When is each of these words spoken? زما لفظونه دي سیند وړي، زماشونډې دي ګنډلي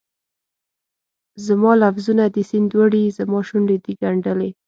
زما 1.45 1.71
لفظونه 1.83 2.25
دي 2.33 2.43
سیند 2.51 2.71
وړي، 2.79 3.03
زماشونډې 3.17 3.77
دي 3.83 3.93
ګنډلي 4.01 4.49